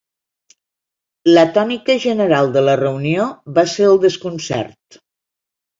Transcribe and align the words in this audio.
La 1.35 1.43
tònica 1.59 1.97
general 2.07 2.49
de 2.57 2.65
la 2.71 2.75
reunió 2.83 3.29
va 3.59 3.69
ser 3.77 3.89
el 3.93 4.05
desconcert. 4.09 5.03